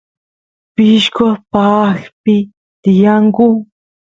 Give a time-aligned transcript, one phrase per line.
[0.75, 2.35] pishqos paaqpi
[2.81, 3.45] tiyanku